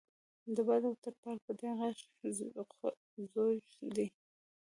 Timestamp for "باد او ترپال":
0.67-1.37